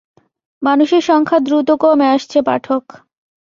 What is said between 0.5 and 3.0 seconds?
মানুষের সংখ্যা দ্রুত কমে আসছে পাঠক।